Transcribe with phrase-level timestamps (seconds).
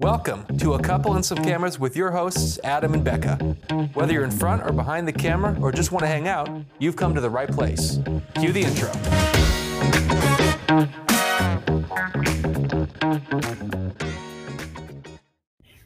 [0.00, 3.36] Welcome to A Couple and Some Cameras with your hosts, Adam and Becca.
[3.94, 6.48] Whether you're in front or behind the camera or just want to hang out,
[6.80, 8.00] you've come to the right place.
[8.34, 8.90] Cue the intro.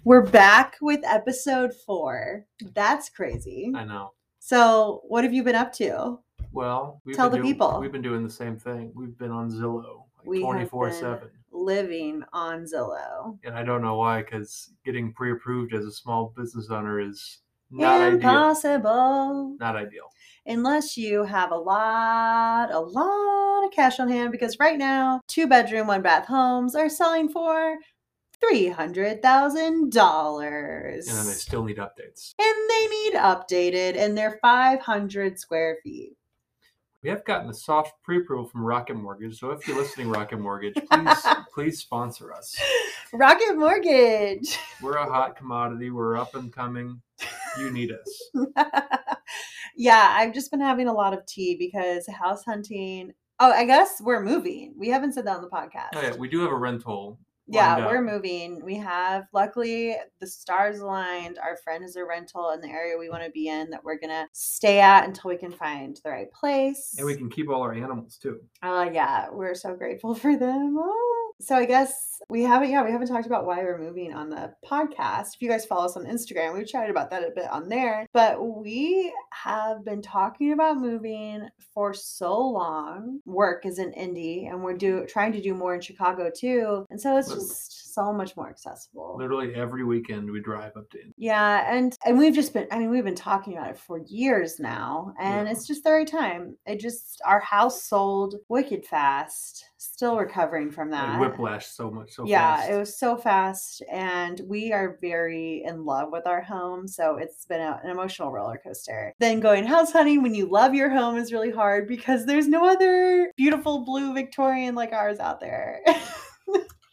[0.04, 2.46] We're back with episode four.
[2.74, 3.72] That's crazy.
[3.74, 4.12] I know.
[4.38, 6.18] So, what have you been up to?
[6.52, 7.78] Well, we've Tell been the doing- people.
[7.80, 8.92] We've been doing the same thing.
[8.94, 11.28] We've been on Zillow We like have 24 7.
[11.50, 13.38] Living on Zillow.
[13.44, 17.40] And I don't know why, because getting pre approved as a small business owner is
[17.70, 18.14] not ideal.
[18.14, 19.56] Impossible.
[19.58, 20.10] Not ideal.
[20.46, 25.46] Unless you have a lot, a lot of cash on hand, because right now, two
[25.46, 27.76] bedroom, one bath homes are selling for
[28.42, 31.08] $300,000.
[31.08, 32.34] And then they still need updates.
[32.38, 36.12] and they need updated, and they're 500 square feet.
[37.02, 40.74] We have gotten a soft pre-approval from Rocket Mortgage, so if you're listening, Rocket Mortgage,
[40.74, 42.56] please please sponsor us.
[43.12, 44.58] Rocket Mortgage.
[44.82, 45.90] We're a hot commodity.
[45.90, 47.00] We're up and coming.
[47.56, 48.66] You need us.
[49.76, 53.12] yeah, I've just been having a lot of tea because house hunting.
[53.38, 54.74] Oh, I guess we're moving.
[54.76, 55.90] We haven't said that on the podcast.
[55.94, 57.20] Oh yeah, we do have a rental.
[57.48, 58.64] Yeah, we're moving.
[58.64, 61.38] We have, luckily, the stars aligned.
[61.38, 63.98] Our friend has a rental in the area we want to be in that we're
[63.98, 66.94] going to stay at until we can find the right place.
[66.98, 68.40] And we can keep all our animals too.
[68.62, 70.76] Oh, yeah, we're so grateful for them.
[70.78, 71.14] Oh.
[71.40, 74.52] So I guess we haven't, yeah, we haven't talked about why we're moving on the
[74.68, 75.34] podcast.
[75.34, 78.06] If you guys follow us on Instagram, we've chatted about that a bit on there.
[78.12, 83.20] But we have been talking about moving for so long.
[83.24, 86.84] Work is in Indy, and we're do trying to do more in Chicago too.
[86.90, 87.28] And so it's.
[87.38, 89.16] Just so much more accessible.
[89.18, 91.00] Literally every weekend we drive up to.
[91.00, 91.14] Indy.
[91.16, 94.60] Yeah, and and we've just been I mean we've been talking about it for years
[94.60, 95.52] now and Yeah.
[95.52, 96.56] it's just the right time.
[96.66, 99.64] It just our house sold wicked fast.
[99.78, 101.18] Still recovering from that.
[101.18, 102.70] Like whiplash so much so yeah, fast.
[102.70, 107.44] it was so fast and we are very in love with our home, so it's
[107.46, 109.14] been a, an emotional roller coaster.
[109.18, 112.64] Then going house hunting when you love your home is really hard because there's no
[112.68, 115.80] other beautiful blue Victorian like ours out there.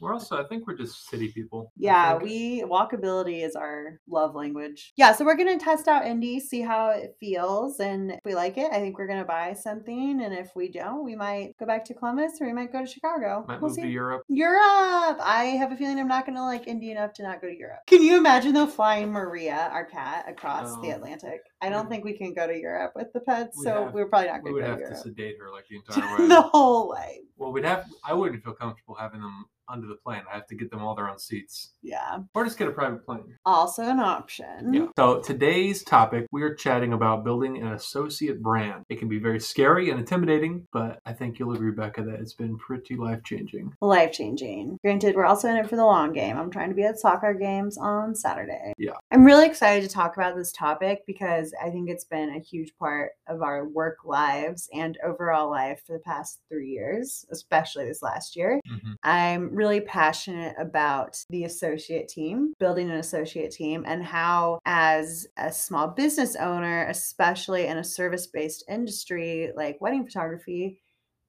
[0.01, 1.71] We're also, I think we're just city people.
[1.77, 4.93] Yeah, we walkability is our love language.
[4.97, 8.57] Yeah, so we're gonna test out Indy, see how it feels, and if we like
[8.57, 10.21] it, I think we're gonna buy something.
[10.21, 12.87] And if we don't, we might go back to Columbus or we might go to
[12.87, 13.45] Chicago.
[13.47, 13.89] might We'll move to see.
[13.89, 14.23] Europe.
[14.27, 15.17] Europe.
[15.21, 17.79] I have a feeling I'm not gonna like Indy enough to not go to Europe.
[17.87, 20.95] Can you imagine though flying Maria, our cat, across the Oh.
[20.95, 21.41] Atlantic?
[21.61, 24.07] I don't think we can go to Europe with the pets, We so have- we're
[24.07, 24.65] probably not gonna Europe.
[24.67, 26.27] We would go have to to sedate her like the entire way.
[26.27, 27.21] the whole way.
[27.37, 27.85] Well, we'd have.
[28.03, 30.21] I wouldn't feel comfortable having them under the plane.
[30.31, 32.19] I have to get them all their own seats, Yeah.
[32.33, 33.37] or just get a private plane.
[33.45, 34.73] Also an option.
[34.73, 34.87] Yeah.
[34.97, 38.83] So today's topic, we are chatting about building an associate brand.
[38.89, 42.33] It can be very scary and intimidating, but I think you'll agree, Becca, that it's
[42.33, 43.73] been pretty life changing.
[43.81, 44.77] life changing.
[44.83, 46.37] Granted, we're also in it for the long game.
[46.37, 48.73] I'm trying to be at soccer games on Saturday.
[48.77, 48.93] Yeah.
[49.11, 52.75] I'm really excited to talk about this topic because I think it's been a huge
[52.77, 58.01] part of our work lives and overall life for the past three years, especially this
[58.01, 58.59] last year.
[58.69, 58.91] Mm-hmm.
[59.03, 65.51] I'm really passionate about the associate team, building an associate team, and how, as a
[65.51, 70.79] small business owner, especially in a service based industry like wedding photography,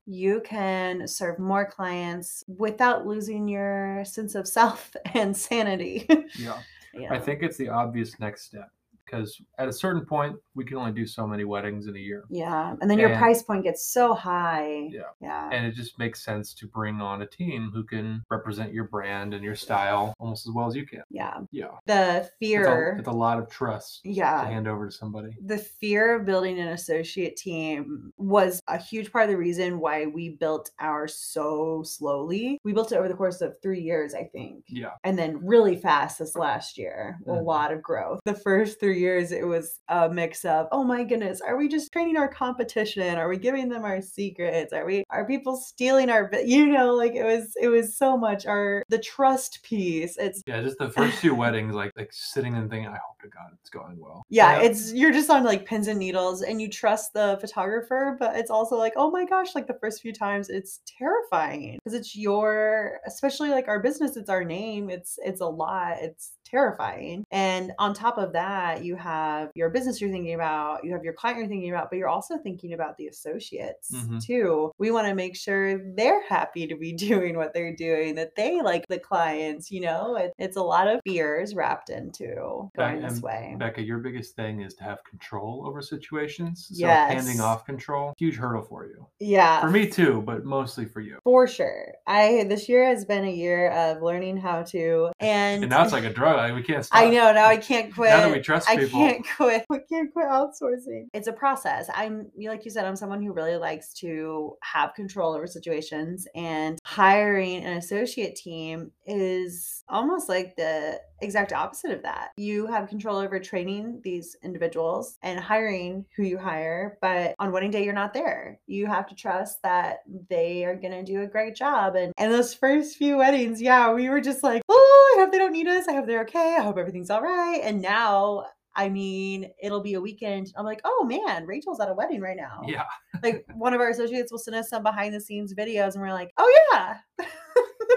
[0.07, 6.07] you can serve more clients without losing your sense of self and sanity.
[6.39, 6.59] Yeah.
[6.95, 8.71] You I think it's the obvious next step
[9.07, 12.25] because at a certain point, we can only do so many weddings in a year.
[12.29, 12.75] Yeah.
[12.81, 14.89] And then your And- price point gets so high.
[14.91, 15.03] Yeah.
[15.21, 15.49] Yeah.
[15.53, 19.33] And it just makes sense to bring on a team who can represent your brand
[19.33, 21.03] and your style almost as well as you can.
[21.11, 21.39] yeah.
[21.53, 21.69] Yeah.
[21.87, 22.97] The It's a, fear.
[22.99, 25.31] it's a lot of trust yeah to hand over to somebody.
[25.45, 30.07] the fear of building an associate team was a huge part of the reason why
[30.07, 32.59] we built ours so slowly.
[32.65, 34.65] We built it over the course of three years, I think.
[34.69, 34.93] Yeah.
[35.05, 37.45] And then really fast this last year, a Mhm.
[37.45, 38.21] lot of growth.
[38.25, 41.93] The first three years, it was a mix of, oh my goodness, are we just
[41.93, 43.17] training our competition?
[43.17, 44.73] Are we giving them our secrets?
[44.73, 48.47] Are we, are people stealing our, you know, like it was, it was so much
[48.47, 50.17] our, the trust piece.
[50.19, 53.29] It's, Yeah, just the first few weddings, like like sitting and thinking, I hope to
[53.29, 54.23] God it's going well.
[54.29, 58.37] yeah, it's you're just on like pins and needles and you trust the photographer, but
[58.37, 62.17] it's also like, oh my gosh, like the first few times it's terrifying because it's
[62.17, 67.25] your especially like our business, it's our name, it's it's a lot, it's terrifying.
[67.31, 71.13] And on top of that, you have your business you're thinking about, you have your
[71.13, 74.25] client you're thinking about, but you're also thinking about the associates Mhm.
[74.25, 74.73] too.
[74.79, 76.93] We want to make sure they're happy to be
[77.33, 80.17] doing what they're doing, that they like the clients, you know?
[80.17, 83.55] It, it's a lot of fears wrapped into going this way.
[83.59, 86.69] Becca, your biggest thing is to have control over situations.
[86.73, 87.13] So Yes.
[87.13, 89.07] handing off control, huge hurdle for you.
[89.19, 89.61] Yeah.
[89.61, 91.19] For me too, but mostly for you.
[91.25, 91.93] For sure.
[92.07, 95.93] I this year has been a year of learning how to and, And now it's
[95.93, 96.37] like a drug.
[96.37, 97.01] Like, we can't stop.
[97.01, 98.11] I know now I can't quit.
[98.11, 99.01] Now that we trust I people.
[99.01, 99.67] can't quit.
[99.71, 101.09] I can't quit outsourcing.
[101.13, 101.89] It's a process.
[101.95, 106.79] I'm like you said, I'm someone who really likes to have control over situations and
[106.85, 112.31] hiring an associate team is almost like the exact opposite of that.
[112.37, 117.71] You have control over training these individuals and hiring who you hire, but on wedding
[117.71, 118.61] day you're not there.
[118.67, 122.33] You have to trust that they are going to do a great job and and
[122.33, 125.69] those first few weddings, yeah, we were just like, "Oh, I hope they don't need
[125.69, 125.89] us.
[125.89, 126.57] I hope they're okay.
[126.59, 128.47] I hope everything's all right." And now
[128.77, 130.53] I mean, it'll be a weekend.
[130.57, 132.61] I'm like, oh man, Rachel's at a wedding right now.
[132.67, 132.85] Yeah.
[133.23, 136.13] Like one of our associates will send us some behind the scenes videos, and we're
[136.13, 136.99] like, oh yeah,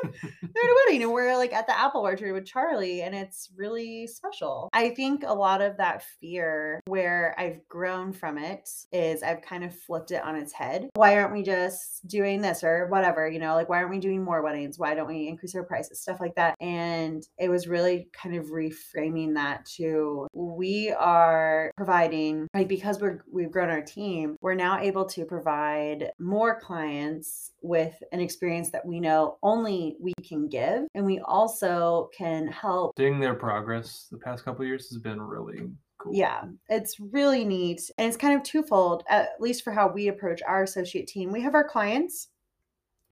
[0.03, 3.49] they're at a wedding, and we're like at the apple orchard with Charlie, and it's
[3.55, 4.69] really special.
[4.73, 9.63] I think a lot of that fear, where I've grown from it, is I've kind
[9.63, 10.89] of flipped it on its head.
[10.95, 13.29] Why aren't we just doing this or whatever?
[13.29, 14.79] You know, like why aren't we doing more weddings?
[14.79, 16.01] Why don't we increase our prices?
[16.01, 16.55] Stuff like that.
[16.59, 23.23] And it was really kind of reframing that to we are providing like because we're
[23.31, 28.85] we've grown our team, we're now able to provide more clients with an experience that
[28.85, 34.17] we know only we can give and we also can help Seeing their progress the
[34.17, 35.69] past couple of years has been really
[35.99, 36.13] cool.
[36.13, 37.89] yeah, it's really neat.
[37.97, 41.31] And it's kind of twofold, at least for how we approach our associate team.
[41.31, 42.29] We have our clients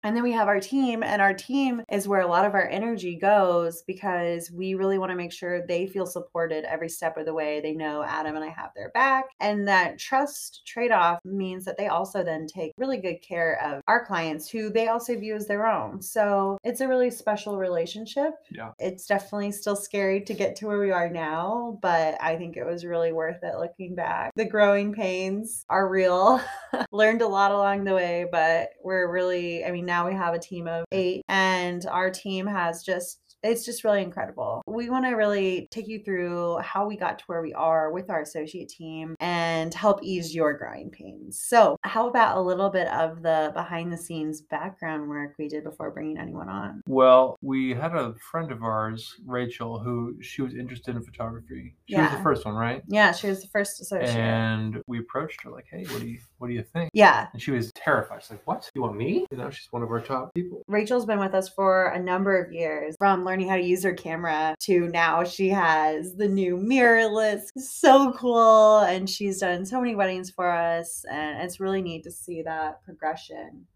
[0.06, 2.68] and then we have our team, and our team is where a lot of our
[2.68, 7.26] energy goes because we really want to make sure they feel supported every step of
[7.26, 7.60] the way.
[7.60, 9.24] They know Adam and I have their back.
[9.40, 13.82] And that trust trade off means that they also then take really good care of
[13.88, 16.00] our clients who they also view as their own.
[16.00, 18.34] So it's a really special relationship.
[18.48, 18.74] Yeah.
[18.78, 22.64] It's definitely still scary to get to where we are now, but I think it
[22.64, 24.30] was really worth it looking back.
[24.36, 26.40] The growing pains are real.
[26.92, 30.38] Learned a lot along the way, but we're really, I mean, now we have a
[30.38, 34.62] team of eight, and our team has just it's just really incredible.
[34.66, 38.10] We want to really take you through how we got to where we are with
[38.10, 41.40] our associate team and help ease your growing pains.
[41.40, 45.64] So, how about a little bit of the behind the scenes background work we did
[45.64, 46.82] before bringing anyone on?
[46.86, 51.74] Well, we had a friend of ours, Rachel, who she was interested in photography.
[51.88, 52.82] She was the first one, right?
[52.88, 54.16] Yeah, she was the first associate.
[54.16, 57.40] And we approached her like, "Hey, what do you what do you think?" yeah, And
[57.40, 58.22] she was terrified.
[58.22, 58.68] She's like, "What?
[58.74, 60.62] You want me?" You know, she's one of our top people.
[60.66, 63.92] Rachel's been with us for a number of years, from learning how to use her
[63.92, 67.50] camera to now she has the new mirrorless.
[67.56, 68.78] So cool.
[68.80, 71.04] And she's done so many weddings for us.
[71.10, 73.66] And it's really neat to see that progression.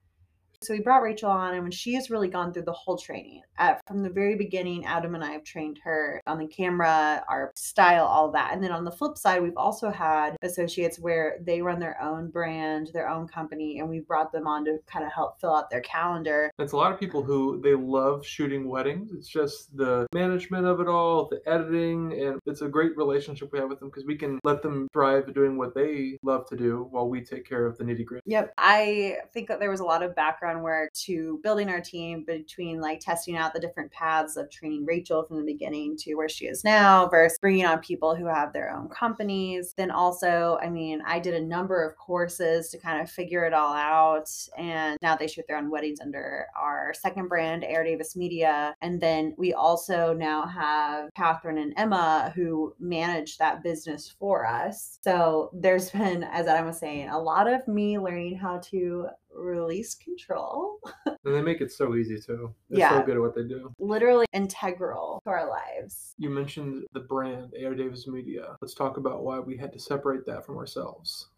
[0.62, 3.40] So we brought Rachel on, and when she has really gone through the whole training,
[3.58, 7.50] uh, from the very beginning, Adam and I have trained her on the camera, our
[7.56, 8.52] style, all that.
[8.52, 12.28] And then on the flip side, we've also had associates where they run their own
[12.28, 15.70] brand, their own company, and we brought them on to kind of help fill out
[15.70, 16.50] their calendar.
[16.58, 19.12] It's a lot of people who they love shooting weddings.
[19.12, 23.60] It's just the management of it all, the editing, and it's a great relationship we
[23.60, 26.86] have with them because we can let them thrive doing what they love to do
[26.90, 28.24] while we take care of the nitty gritty.
[28.26, 28.52] Yep.
[28.58, 32.80] I think that there was a lot of background work to building our team between
[32.80, 36.46] like testing out the different paths of training Rachel from the beginning to where she
[36.46, 39.74] is now versus bringing on people who have their own companies.
[39.76, 43.54] Then also, I mean, I did a number of courses to kind of figure it
[43.54, 44.30] all out.
[44.58, 48.74] And now they shoot their own weddings under our second brand, AR Davis Media.
[48.82, 54.98] And then we also now have Catherine and Emma who manage that business for us.
[55.02, 59.94] So there's been, as Adam was saying, a lot of me learning how to release
[59.94, 60.78] control.
[61.24, 62.54] And they make it so easy too.
[62.70, 62.98] They're Yeah.
[63.00, 63.70] so good at what they do.
[63.78, 66.14] Literally integral to our lives.
[66.16, 68.56] You mentioned the brand AR Davis Media.
[68.62, 71.28] Let's talk about why we had to separate that from ourselves.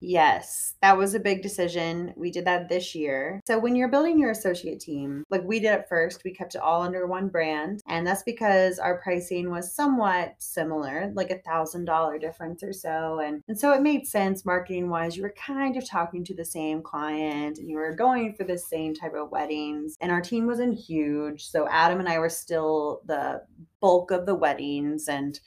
[0.00, 2.14] Yes, that was a big decision.
[2.16, 3.40] We did that this year.
[3.48, 6.60] So, when you're building your associate team, like we did at first, we kept it
[6.60, 7.80] all under one brand.
[7.88, 13.18] And that's because our pricing was somewhat similar, like a thousand dollar difference or so.
[13.18, 15.16] And, and so it made sense marketing wise.
[15.16, 18.58] You were kind of talking to the same client and you were going for the
[18.58, 19.96] same type of weddings.
[20.00, 21.48] And our team wasn't huge.
[21.48, 23.42] So, Adam and I were still the
[23.80, 25.08] bulk of the weddings.
[25.08, 25.40] And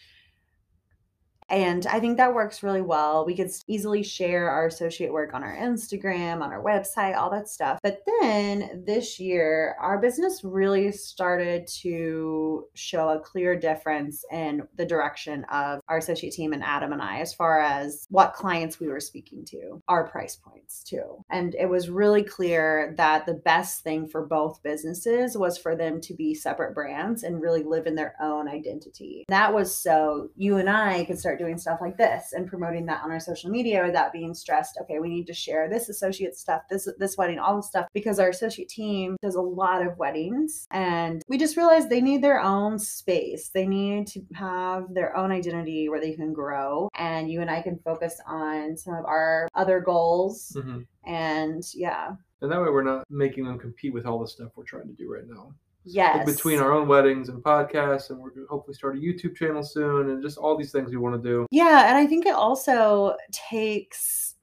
[1.51, 3.25] And I think that works really well.
[3.25, 7.49] We could easily share our associate work on our Instagram, on our website, all that
[7.49, 7.79] stuff.
[7.83, 14.85] But then this year, our business really started to show a clear difference in the
[14.85, 18.87] direction of our associate team and Adam and I as far as what clients we
[18.87, 21.23] were speaking to, our price points too.
[21.29, 25.99] And it was really clear that the best thing for both businesses was for them
[26.01, 29.25] to be separate brands and really live in their own identity.
[29.27, 33.03] That was so you and I could start doing stuff like this and promoting that
[33.03, 34.77] on our social media without being stressed.
[34.81, 38.19] Okay, we need to share this associate stuff, this this wedding, all this stuff because
[38.19, 42.39] our associate team does a lot of weddings and we just realized they need their
[42.39, 43.49] own space.
[43.49, 47.61] They need to have their own identity where they can grow and you and I
[47.61, 50.55] can focus on some of our other goals.
[50.55, 50.81] Mm-hmm.
[51.05, 52.11] And yeah.
[52.41, 54.93] And that way we're not making them compete with all the stuff we're trying to
[54.93, 55.53] do right now.
[55.83, 56.25] Yes.
[56.25, 59.63] between our own weddings and podcasts, and we're going to hopefully start a YouTube channel
[59.63, 61.47] soon, and just all these things we want to do.
[61.51, 61.87] Yeah.
[61.87, 64.35] And I think it also takes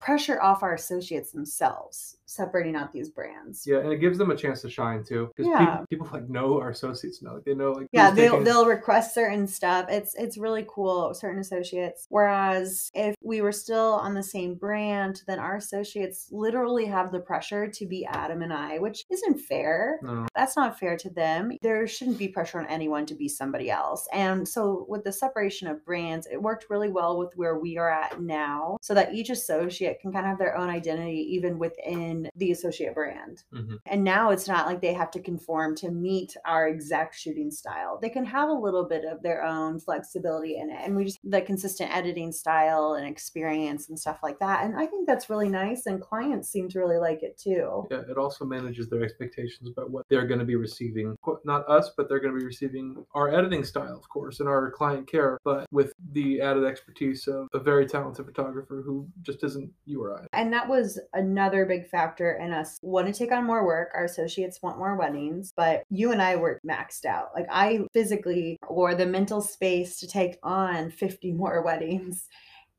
[0.00, 3.64] pressure off our associates themselves separating out these brands.
[3.66, 5.30] Yeah, and it gives them a chance to shine too.
[5.36, 5.58] Because yeah.
[5.58, 7.34] people, people, like know our associates know.
[7.34, 8.44] Like they know like Yeah, they'll taking...
[8.44, 9.86] they'll request certain stuff.
[9.88, 12.06] It's it's really cool, certain associates.
[12.08, 17.20] Whereas if we were still on the same brand, then our associates literally have the
[17.20, 19.98] pressure to be Adam and I, which isn't fair.
[20.02, 20.26] No.
[20.34, 21.52] That's not fair to them.
[21.62, 24.08] There shouldn't be pressure on anyone to be somebody else.
[24.12, 27.90] And so with the separation of brands, it worked really well with where we are
[27.90, 32.15] at now, so that each associate can kind of have their own identity even within
[32.36, 33.42] the associate brand.
[33.54, 33.76] Mm-hmm.
[33.86, 37.98] And now it's not like they have to conform to meet our exact shooting style.
[38.00, 40.78] They can have a little bit of their own flexibility in it.
[40.82, 44.64] And we just the consistent editing style and experience and stuff like that.
[44.64, 45.86] And I think that's really nice.
[45.86, 47.86] And clients seem to really like it too.
[47.90, 51.16] Yeah, it also manages their expectations about what they're going to be receiving.
[51.44, 54.70] Not us, but they're going to be receiving our editing style, of course, and our
[54.70, 59.70] client care, but with the added expertise of a very talented photographer who just isn't
[59.84, 60.26] you or I.
[60.32, 63.90] And that was another big factor factor in us want to take on more work.
[63.94, 67.30] Our associates want more weddings, but you and I were maxed out.
[67.34, 72.28] Like I physically or the mental space to take on 50 more weddings.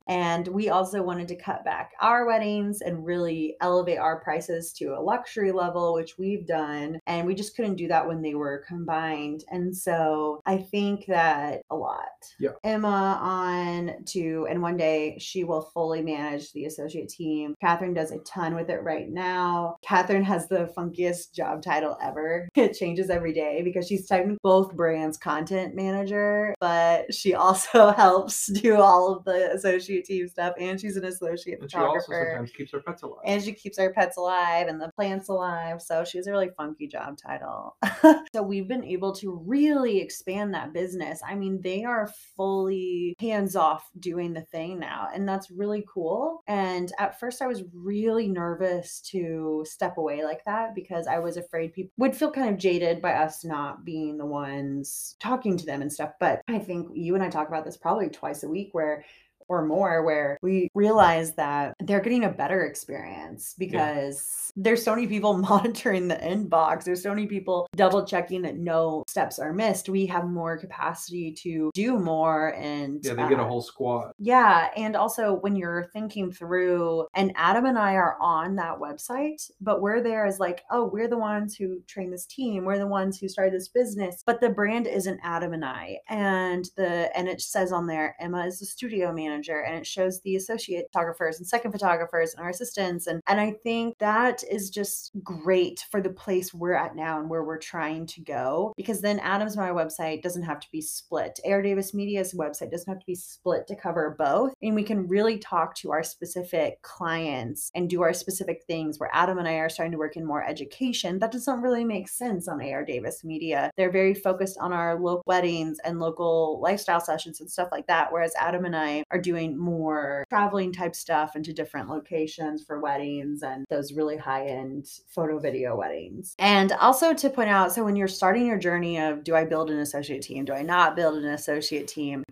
[0.07, 4.95] And we also wanted to cut back our weddings and really elevate our prices to
[4.97, 6.99] a luxury level, which we've done.
[7.07, 9.43] And we just couldn't do that when they were combined.
[9.49, 12.07] And so I think that a lot.
[12.39, 12.51] Yeah.
[12.63, 17.55] Emma on to, and one day she will fully manage the associate team.
[17.61, 19.75] Catherine does a ton with it right now.
[19.81, 22.49] Catherine has the funkiest job title ever.
[22.67, 28.47] It changes every day because she's technically both brands content manager, but she also helps
[28.47, 32.05] do all of the associate associate team stuff, and she's an associate and photographer.
[32.07, 33.21] She also sometimes keeps her pets alive.
[33.25, 35.81] And she keeps our pets alive and the plants alive.
[35.81, 37.77] So she has a really funky job title.
[38.33, 41.21] so we've been able to really expand that business.
[41.27, 46.43] I mean, they are fully hands off doing the thing now, and that's really cool.
[46.47, 51.37] And at first, I was really nervous to step away like that because I was
[51.37, 55.65] afraid people would feel kind of jaded by us not being the ones talking to
[55.65, 56.11] them and stuff.
[56.19, 59.03] But I think you and I talk about this probably twice a week where
[59.49, 64.63] or more where we realize that they're getting a better experience because yeah.
[64.63, 66.83] there's so many people monitoring the inbox.
[66.83, 69.89] There's so many people double checking that no steps are missed.
[69.89, 73.61] We have more capacity to do more and Yeah, they uh, get a uh, whole
[73.61, 74.11] squad.
[74.19, 74.69] Yeah.
[74.75, 79.81] And also when you're thinking through and Adam and I are on that website, but
[79.81, 82.65] we're there as like, oh, we're the ones who train this team.
[82.65, 84.23] We're the ones who started this business.
[84.25, 85.99] But the brand isn't Adam and I.
[86.09, 89.85] And the and it says on there, Emma is the studio manager manager and it
[89.85, 94.43] shows the associate photographers and second photographers and our assistants and and I think that
[94.49, 98.73] is just great for the place we're at now and where we're trying to go
[98.77, 101.39] because then Adam's My website doesn't have to be split.
[101.45, 105.07] AR Davis Media's website doesn't have to be split to cover both and we can
[105.07, 109.55] really talk to our specific clients and do our specific things where Adam and I
[109.55, 111.19] are starting to work in more education.
[111.19, 113.71] That doesn't really make sense on AR Davis Media.
[113.77, 118.11] They're very focused on our local weddings and local lifestyle sessions and stuff like that
[118.11, 123.43] whereas Adam and I are doing more traveling type stuff into different locations for weddings
[123.43, 126.33] and those really high end photo video weddings.
[126.39, 129.69] And also to point out so when you're starting your journey of do I build
[129.69, 130.45] an associate team?
[130.45, 132.23] Do I not build an associate team?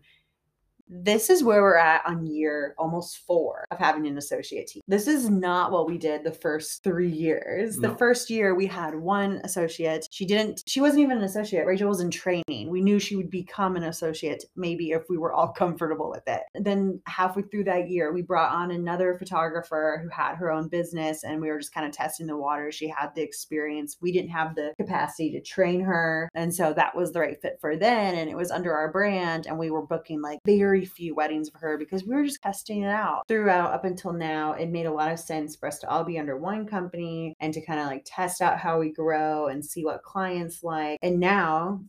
[0.88, 4.82] This is where we're at on year almost four of having an associate team.
[4.88, 7.78] This is not what we did the first three years.
[7.78, 7.90] No.
[7.90, 10.08] The first year we had one associate.
[10.12, 11.66] She didn't, she wasn't even an associate.
[11.66, 12.70] Rachel was in training.
[12.70, 16.42] We knew she would become an associate maybe if we were all comfortable with it.
[16.54, 21.24] Then halfway through that year, we brought on another photographer who had her own business
[21.24, 22.72] and we were just kind of testing the water.
[22.72, 23.98] She had the experience.
[24.02, 26.30] We didn't have the capacity to train her.
[26.36, 28.16] And so that was the right fit for then.
[28.16, 31.50] And it was under our brand and we were booking like very very few weddings
[31.50, 34.52] for her because we were just testing it out throughout up until now.
[34.54, 37.54] It made a lot of sense for us to all be under one company and
[37.54, 41.00] to kind of like test out how we grow and see what clients like.
[41.02, 41.82] And now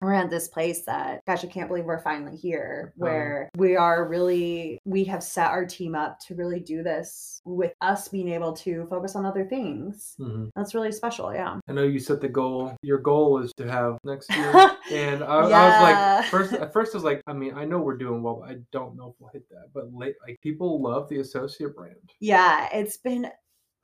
[0.00, 3.04] we're at this place that gosh i can't believe we're finally here Uh-huh.
[3.04, 7.72] where we are really we have set our team up to really do this with
[7.80, 10.50] us being able to focus on other things Mhm.
[10.56, 12.74] that's really special yeah I know you set the goal.
[12.82, 14.52] Your goal is to have next year,
[14.92, 17.78] and I, I was like, first at first I was like, I mean, I know
[17.80, 19.66] we're doing well, but I don't know if we'll hit that.
[19.74, 21.96] But late, like people love the associate brand.
[22.20, 23.28] yeah it's been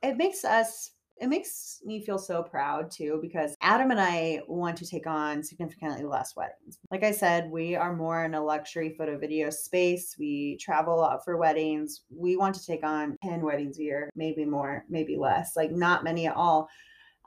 [0.01, 0.91] it makes us
[1.23, 5.41] it makes me feel so proud too because Adam and I want to take on
[5.41, 6.79] significantly less weddings.
[6.91, 10.17] Like I said, we are more in a luxury photo video space.
[10.19, 12.01] We travel a lot for weddings.
[12.09, 16.03] We want to take on 10 weddings a year, maybe more, maybe less, like not
[16.03, 16.67] many at all.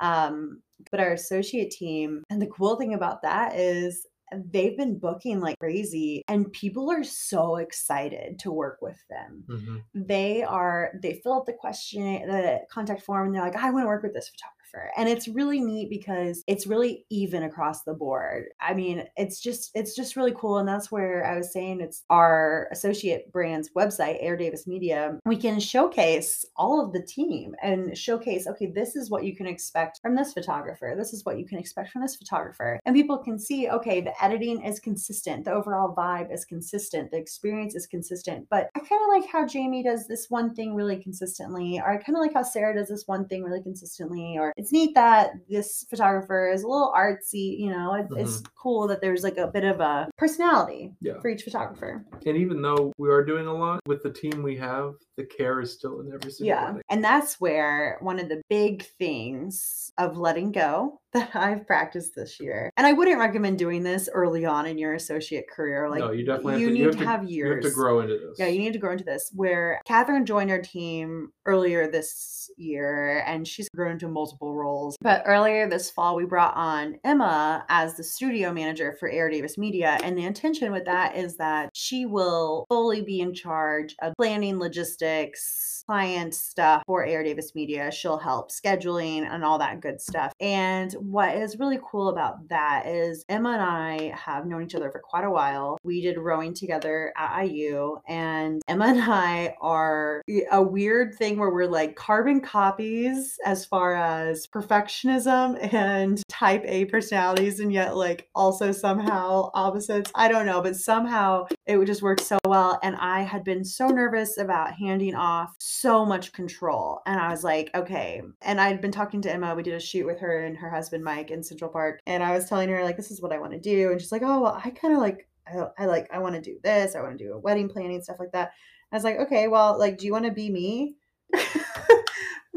[0.02, 0.60] Um,
[0.90, 4.06] but our associate team, and the cool thing about that is
[4.50, 9.84] they've been booking like crazy and people are so excited to work with them Mhm.
[9.94, 13.84] they are they fill out the question the contact form and they're like i want
[13.84, 14.55] to work with this photographer
[14.96, 18.46] and it's really neat because it's really even across the board.
[18.60, 22.04] I mean it's just it's just really cool and that's where i was saying it's
[22.10, 25.18] our associate brand's website AR Davis Media.
[25.24, 29.46] We can showcase all of the team and showcase okay this is what you can
[29.46, 32.80] expect from this photographer this is what you can expect from this photographer.
[32.84, 37.16] And people can see okay the editing is consistent the overall vibe is consistent the
[37.16, 40.96] experience is consistent but i kind of like how jamie does this one thing really
[40.96, 44.52] consistently or i kind of like how sarah does this one thing really consistently or
[44.56, 48.52] it's neat that this photographer is a little artsy you know it, it's mm-hmm.
[48.60, 51.20] cool that there's like a bit of a personality Yeah.
[51.20, 54.56] for each photographer And even though we are doing a lot with the team we
[54.56, 56.66] have, the care is still in every single Yeah.
[56.66, 56.82] wedding.
[56.90, 62.38] And that's where one of the big things of letting go that I've practiced this
[62.40, 62.70] year.
[62.76, 65.88] And I wouldn't recommend doing this early on in your associate career.
[65.88, 67.64] Like no, you definitely you have to, need you to, have to, have you years.
[67.64, 68.36] have to grow into this.
[68.38, 69.30] Yeah, you need to grow into this.
[69.34, 74.96] Where Catherine joined our team earlier this year and she's grown into multiple roles.
[75.00, 79.58] But earlier this fall, we brought on Emma as the studio manager for AR Davis
[79.58, 79.98] Media.
[80.02, 84.58] And the intention with that is that she will fully be in charge of planning
[84.58, 87.90] logistics, client stuff for AR Davis Media.
[87.90, 90.32] She'll help scheduling and all that good stuff.
[90.40, 94.90] And what is really cool about that is Emma and I have known each other
[94.90, 95.78] for quite a while.
[95.84, 101.50] We did rowing together at IU, and Emma and I are a weird thing where
[101.50, 108.28] we're like carbon copies as far as perfectionism and type A personalities, and yet like
[108.34, 110.10] also somehow opposites.
[110.14, 112.78] I don't know, but somehow it just work so well.
[112.82, 117.00] And I had been so nervous about handing off so much control.
[117.06, 118.22] And I was like, okay.
[118.42, 119.54] And I'd been talking to Emma.
[119.54, 122.00] We did a shoot with her and her husband Mike in Central Park.
[122.06, 123.90] And I was telling her, like, this is what I want to do.
[123.90, 126.40] And she's like, oh, well, I kind of like, I, I like, I want to
[126.40, 126.94] do this.
[126.94, 128.52] I want to do a wedding planning, stuff like that.
[128.92, 130.94] I was like, okay, well, like, do you want to be me?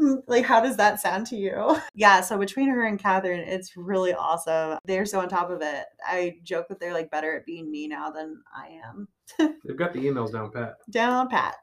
[0.26, 1.76] like, how does that sound to you?
[1.94, 2.20] Yeah.
[2.22, 4.78] So between her and Catherine, it's really awesome.
[4.84, 5.84] They're so on top of it.
[6.06, 9.08] I joke that they're like better at being me now than I am.
[9.66, 10.74] They've got the emails down pat.
[10.90, 11.56] Down pat.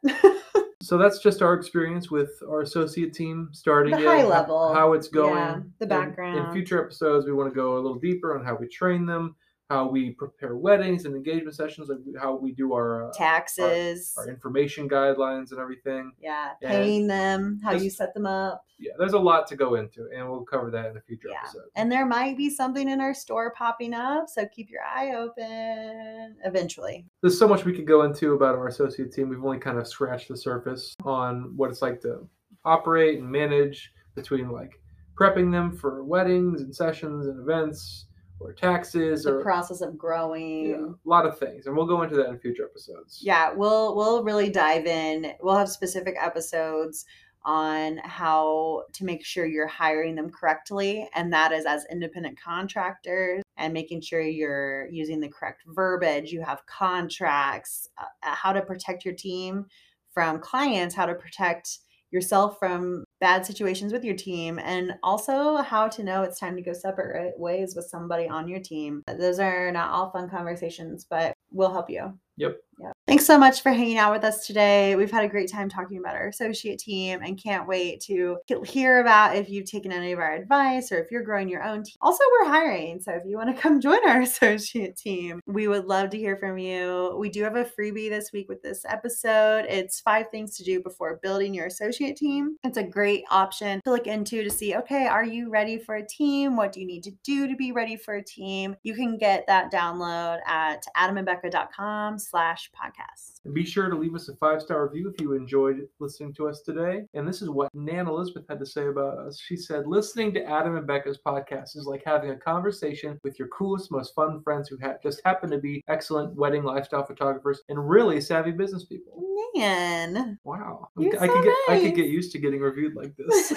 [0.81, 4.73] So that's just our experience with our associate team starting The high ho- level.
[4.73, 5.35] how it's going.
[5.35, 6.37] Yeah, the And background.
[6.37, 9.35] In future episodes, we want to go a little deeper on how we train them,
[9.69, 14.13] how we prepare weddings and engagement sessions, like how we do our uh, Taxes.
[14.17, 16.11] our information guidelines and everything.
[16.21, 16.51] Yeah.
[16.61, 18.63] and Paying them, how you set them up.
[18.79, 21.39] Yeah, there's a lot to go into, and we'll cover that in a future Yeah.
[21.43, 21.63] episode.
[21.75, 24.29] And there might be something in our store popping up.
[24.29, 27.05] So keep your eye open eventually.
[27.21, 29.29] There's so much we could go into about our associate team.
[29.29, 32.27] We've only kind of scratched the surface on what it's like to
[32.63, 34.79] operate and manage between like
[35.19, 38.05] prepping them for weddings and sessions and events
[38.39, 40.69] or taxes The or process of growing.
[40.69, 43.19] yeah, a lot of things, and we'll go into that in future episodes.
[43.23, 47.05] yeah we'll we'll really dive in we'll have specific episodes
[47.43, 53.41] on how to make sure you're hiring them correctly and that is as independent contractors
[53.57, 59.05] and making sure you're using the correct verbiage you have contracts uh, how to protect
[59.05, 59.65] your team
[60.13, 61.79] from clients how to protect
[62.11, 66.61] yourself from bad situations with your team and also how to know it's time to
[66.61, 71.33] go separate ways with somebody on your team those are not all fun conversations but
[71.51, 72.57] we'll help you Yep.
[72.79, 72.91] yeah.
[73.07, 74.97] Thanks so much for hanging out with us today.
[74.97, 78.99] We've had a great time talking about our associate team and can't wait to hear
[78.99, 81.95] about if you've taken any of our advice or if you're growing your own team.
[82.01, 82.99] Also, we're hiring.
[82.99, 86.35] So if you want to come join our associate team, we would love to hear
[86.35, 87.15] from you.
[87.17, 89.67] We do have a freebie this week with this episode.
[89.69, 92.57] It's five things to do before building your associate team.
[92.65, 96.05] It's a great option to look into to see, okay, are you ready for a
[96.05, 96.57] team?
[96.57, 98.75] What do you need to do to be ready for a team?
[98.83, 103.41] You can get that download at adamandbecca.com slash podcast Podcast.
[103.45, 106.47] And be sure to leave us a five star review if you enjoyed listening to
[106.47, 107.05] us today.
[107.13, 109.39] And this is what Nan Elizabeth had to say about us.
[109.39, 113.47] She said, Listening to Adam and Becca's podcast is like having a conversation with your
[113.49, 117.89] coolest, most fun friends who ha- just happen to be excellent wedding lifestyle photographers and
[117.89, 119.23] really savvy business people.
[119.55, 120.39] Man.
[120.43, 120.89] Wow.
[120.97, 123.53] You're I so could get I could get used to getting reviewed like this.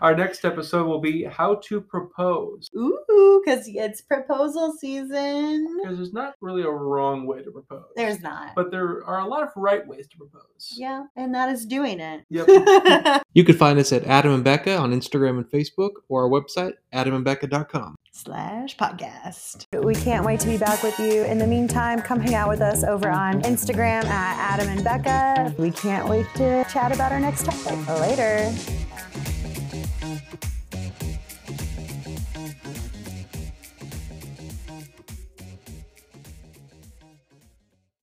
[0.00, 2.68] Our next episode will be how to propose.
[2.76, 5.78] Ooh, because it's proposal season.
[5.82, 7.84] Because there's not really a wrong way to propose.
[7.96, 8.54] There's not.
[8.70, 10.74] But there are a lot of right ways to propose.
[10.76, 12.24] yeah, and that is doing it.
[12.30, 13.22] Yep.
[13.32, 16.72] You can find us at Adam and Becca on Instagram and Facebook or our website,
[16.92, 17.94] adamandbecca.com.
[18.10, 19.66] Slash podcast.
[19.84, 21.24] We can't wait to be back with you.
[21.24, 25.54] In the meantime, come hang out with us over on Instagram at Adam and Becca.
[25.58, 27.88] We can't wait to chat about our next topic.
[28.00, 28.52] Later.